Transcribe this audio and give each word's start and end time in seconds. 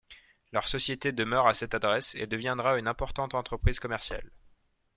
Leur 0.51 0.67
société 0.67 1.11
demeure 1.11 1.45
à 1.45 1.53
cet 1.53 1.75
adresse, 1.75 2.15
et 2.15 2.25
deviendra 2.25 2.79
une 2.79 2.87
importante 2.87 3.35
entreprise 3.35 3.79
commerciale. 3.79 4.31